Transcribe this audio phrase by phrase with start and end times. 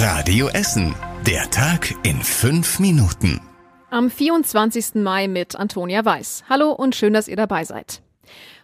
[0.00, 0.94] Radio Essen.
[1.26, 3.40] Der Tag in fünf Minuten.
[3.90, 4.94] Am 24.
[4.94, 6.44] Mai mit Antonia Weiß.
[6.48, 8.00] Hallo und schön, dass ihr dabei seid.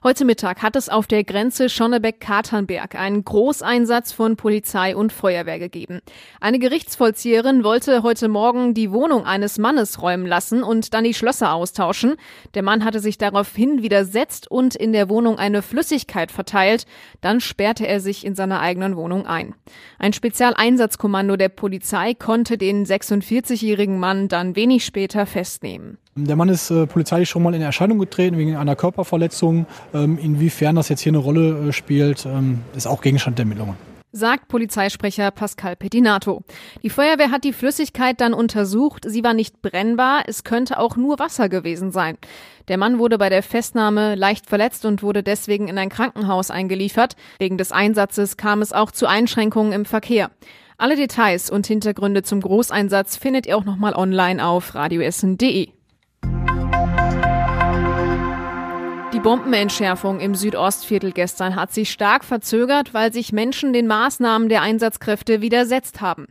[0.07, 6.03] Heute Mittag hat es auf der Grenze Schonnebeck-Katernberg einen Großeinsatz von Polizei und Feuerwehr gegeben.
[6.43, 11.55] Eine Gerichtsvollzieherin wollte heute Morgen die Wohnung eines Mannes räumen lassen und dann die Schlösser
[11.55, 12.17] austauschen.
[12.53, 16.85] Der Mann hatte sich daraufhin widersetzt und in der Wohnung eine Flüssigkeit verteilt.
[17.23, 19.55] Dann sperrte er sich in seiner eigenen Wohnung ein.
[19.99, 25.97] Ein Spezialeinsatzkommando der Polizei konnte den 46-jährigen Mann dann wenig später festnehmen.
[26.17, 29.67] Der Mann ist äh, polizeilich schon mal in Erscheinung getreten wegen einer Körperverletzung.
[29.95, 33.77] Ähm, inwiefern das jetzt hier eine Rolle äh, spielt, ähm, ist auch Gegenstand der Ermittlungen
[34.15, 36.45] sagt Polizeisprecher Pascal Pettinato.
[36.83, 39.05] Die Feuerwehr hat die Flüssigkeit dann untersucht.
[39.07, 40.23] Sie war nicht brennbar.
[40.27, 42.17] Es könnte auch nur Wasser gewesen sein.
[42.69, 47.17] Der Mann wurde bei der Festnahme leicht verletzt und wurde deswegen in ein Krankenhaus eingeliefert.
[47.39, 50.31] Wegen des Einsatzes kam es auch zu Einschränkungen im Verkehr.
[50.79, 55.69] Alle Details und Hintergründe zum Großeinsatz findet ihr auch nochmal online auf radioessen.de.
[59.25, 65.41] Bombenentschärfung im Südostviertel gestern hat sich stark verzögert, weil sich Menschen den Maßnahmen der Einsatzkräfte
[65.41, 66.27] widersetzt haben.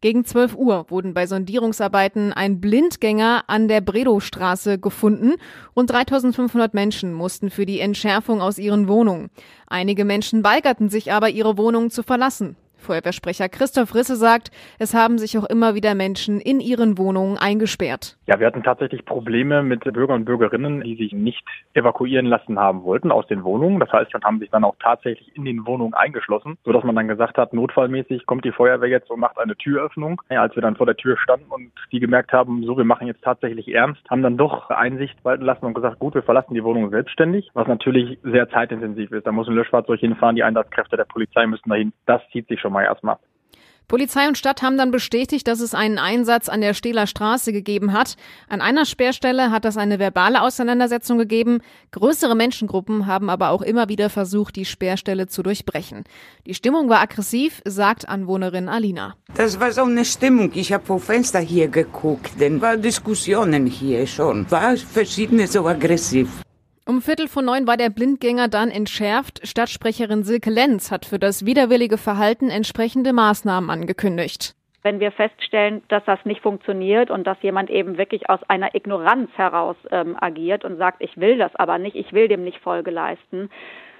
[0.00, 5.34] Gegen 12 Uhr wurden bei Sondierungsarbeiten ein Blindgänger an der Bredow-Straße gefunden.
[5.76, 9.28] Rund 3500 Menschen mussten für die Entschärfung aus ihren Wohnungen.
[9.66, 12.56] Einige Menschen weigerten sich aber, ihre Wohnungen zu verlassen.
[12.78, 18.16] Feuerwehrsprecher Christoph Risse sagt, es haben sich auch immer wieder Menschen in ihren Wohnungen eingesperrt.
[18.26, 22.84] Ja, wir hatten tatsächlich Probleme mit Bürgern und Bürgerinnen, die sich nicht evakuieren lassen haben
[22.84, 23.80] wollten aus den Wohnungen.
[23.80, 27.08] Das heißt, man haben sich dann auch tatsächlich in den Wohnungen eingeschlossen, sodass man dann
[27.08, 30.20] gesagt hat, notfallmäßig kommt die Feuerwehr jetzt und macht eine Türöffnung.
[30.30, 33.06] Ja, als wir dann vor der Tür standen und die gemerkt haben, so, wir machen
[33.06, 36.64] jetzt tatsächlich ernst, haben dann doch Einsicht walten lassen und gesagt, gut, wir verlassen die
[36.64, 39.26] Wohnung selbstständig, was natürlich sehr zeitintensiv ist.
[39.26, 41.92] Da muss ein Löschfahrzeug hinfahren, die Einsatzkräfte der Polizei müssen dahin.
[42.06, 43.16] Das zieht sich schon schon mal erstmal.
[43.88, 47.94] Polizei und Stadt haben dann bestätigt, dass es einen Einsatz an der Stehler Straße gegeben
[47.94, 48.16] hat.
[48.46, 51.62] An einer Sperrstelle hat es eine verbale Auseinandersetzung gegeben.
[51.92, 56.04] Größere Menschengruppen haben aber auch immer wieder versucht, die Sperrstelle zu durchbrechen.
[56.44, 59.14] Die Stimmung war aggressiv, sagt Anwohnerin Alina.
[59.34, 60.50] Das war so eine Stimmung.
[60.52, 64.50] Ich habe vom Fenster hier geguckt, denn war Diskussionen hier schon.
[64.50, 66.28] War verschiedene so aggressiv.
[66.88, 69.46] Um Viertel vor neun war der Blindgänger dann entschärft.
[69.46, 74.54] Stadtsprecherin Silke Lenz hat für das widerwillige Verhalten entsprechende Maßnahmen angekündigt.
[74.82, 79.28] Wenn wir feststellen, dass das nicht funktioniert und dass jemand eben wirklich aus einer Ignoranz
[79.36, 82.90] heraus ähm, agiert und sagt, ich will das aber nicht, ich will dem nicht Folge
[82.90, 83.50] leisten,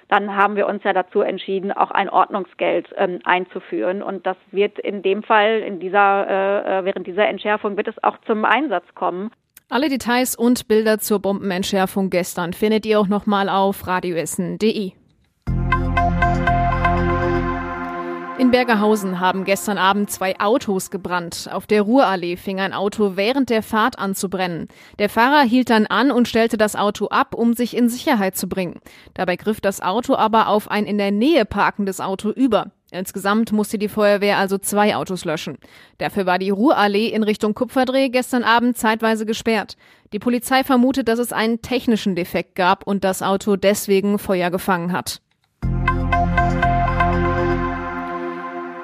[0.09, 4.03] dann haben wir uns ja dazu entschieden, auch ein Ordnungsgeld ähm, einzuführen.
[4.03, 8.03] Und das wird in dem Fall, in dieser, äh, äh während dieser Entschärfung wird es
[8.03, 9.31] auch zum Einsatz kommen.
[9.71, 14.93] Alle Details und Bilder zur Bombenentschärfung gestern findet ihr auch nochmal auf radioessen.de.
[18.39, 21.51] In Bergerhausen haben gestern Abend zwei Autos gebrannt.
[21.53, 24.69] Auf der Ruhrallee fing ein Auto während der Fahrt an zu brennen.
[24.99, 28.49] Der Fahrer hielt dann an und stellte das Auto ab, um sich in Sicherheit zu
[28.49, 28.81] bringen.
[29.13, 32.71] Dabei griff das Auto aber auf ein in der Nähe parkendes Auto über.
[32.91, 35.59] Insgesamt musste die Feuerwehr also zwei Autos löschen.
[35.99, 39.77] Dafür war die Ruhrallee in Richtung Kupferdreh gestern Abend zeitweise gesperrt.
[40.15, 44.93] Die Polizei vermutet, dass es einen technischen Defekt gab und das Auto deswegen Feuer gefangen
[44.93, 45.21] hat.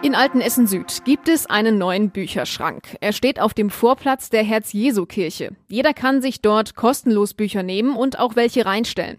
[0.05, 2.99] In Altenessen Süd gibt es einen neuen Bücherschrank.
[3.01, 5.57] Er steht auf dem Vorplatz der Herz-Jesu-Kirche.
[5.67, 9.19] Jeder kann sich dort kostenlos Bücher nehmen und auch welche reinstellen.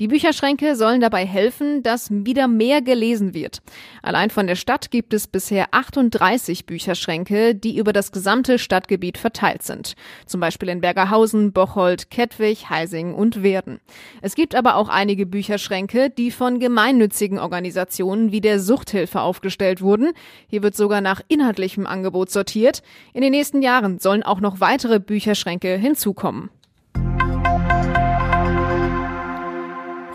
[0.00, 3.62] Die Bücherschränke sollen dabei helfen, dass wieder mehr gelesen wird.
[4.02, 9.62] Allein von der Stadt gibt es bisher 38 Bücherschränke, die über das gesamte Stadtgebiet verteilt
[9.62, 9.94] sind.
[10.26, 13.78] Zum Beispiel in Bergerhausen, Bocholt, Kettwig, Heising und Werden.
[14.20, 20.12] Es gibt aber auch einige Bücherschränke, die von gemeinnützigen Organisationen wie der Suchthilfe aufgestellt wurden.
[20.48, 22.82] Hier wird sogar nach inhaltlichem Angebot sortiert.
[23.12, 26.50] In den nächsten Jahren sollen auch noch weitere Bücherschränke hinzukommen.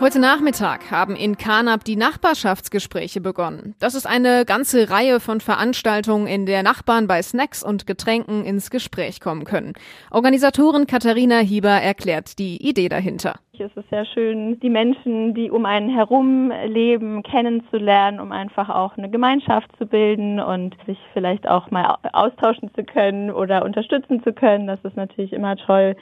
[0.00, 3.74] Heute Nachmittag haben in Karnap die Nachbarschaftsgespräche begonnen.
[3.80, 8.70] Das ist eine ganze Reihe von Veranstaltungen, in der Nachbarn bei Snacks und Getränken ins
[8.70, 9.74] Gespräch kommen können.
[10.10, 13.34] Organisatorin Katharina Hieber erklärt die Idee dahinter.
[13.52, 18.96] Es ist sehr schön, die Menschen, die um einen herum leben, kennenzulernen, um einfach auch
[18.96, 24.32] eine Gemeinschaft zu bilden und sich vielleicht auch mal austauschen zu können oder unterstützen zu
[24.32, 24.66] können.
[24.66, 25.94] Das ist natürlich immer toll.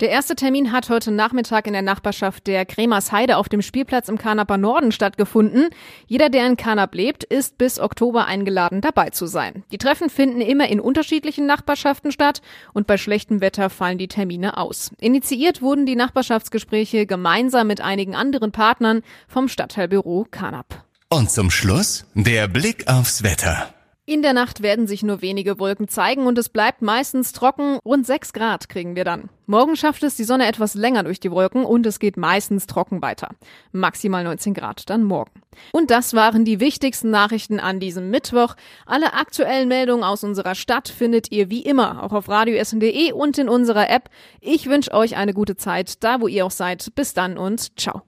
[0.00, 4.16] Der erste Termin hat heute Nachmittag in der Nachbarschaft der Kremersheide auf dem Spielplatz im
[4.16, 5.70] Kanaper Norden stattgefunden.
[6.06, 9.64] Jeder, der in Kanap lebt, ist bis Oktober eingeladen, dabei zu sein.
[9.72, 12.42] Die Treffen finden immer in unterschiedlichen Nachbarschaften statt
[12.72, 14.92] und bei schlechtem Wetter fallen die Termine aus.
[15.00, 20.84] Initiiert wurden die Nachbarschaftsgespräche gemeinsam mit einigen anderen Partnern vom Stadtteilbüro Kanap.
[21.08, 23.74] Und zum Schluss der Blick aufs Wetter.
[24.08, 27.78] In der Nacht werden sich nur wenige Wolken zeigen und es bleibt meistens trocken.
[27.84, 29.28] Rund 6 Grad kriegen wir dann.
[29.44, 33.02] Morgen schafft es die Sonne etwas länger durch die Wolken und es geht meistens trocken
[33.02, 33.28] weiter.
[33.70, 35.42] Maximal 19 Grad dann morgen.
[35.72, 38.54] Und das waren die wichtigsten Nachrichten an diesem Mittwoch.
[38.86, 43.50] Alle aktuellen Meldungen aus unserer Stadt findet ihr wie immer auch auf radioessen.de und in
[43.50, 44.08] unserer App.
[44.40, 46.94] Ich wünsche euch eine gute Zeit, da wo ihr auch seid.
[46.94, 48.07] Bis dann und ciao.